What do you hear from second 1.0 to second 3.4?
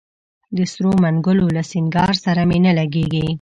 منګولو له سینګار سره مي نه لګیږي